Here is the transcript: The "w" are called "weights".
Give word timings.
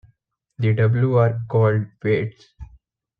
The 0.57 0.73
"w" 0.73 1.17
are 1.17 1.39
called 1.47 1.85
"weights". 2.03 2.55